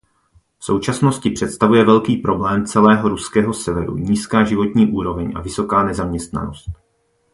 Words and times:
V 0.59 0.65
současnosti 0.65 1.29
představuje 1.29 1.85
velký 1.85 2.17
problém 2.17 2.65
celého 2.65 3.09
ruského 3.09 3.53
severu 3.53 3.97
nízká 3.97 4.43
životní 4.43 4.87
úroveň 4.91 5.31
a 5.35 5.41
vysoká 5.41 5.83
nezaměstnanost. 5.83 6.65